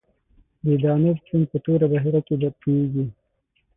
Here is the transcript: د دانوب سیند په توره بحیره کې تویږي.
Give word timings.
د 0.65 0.67
دانوب 0.83 1.17
سیند 1.25 1.45
په 1.51 1.57
توره 1.65 1.85
بحیره 1.91 2.21
کې 2.27 2.35
تویږي. 2.61 3.05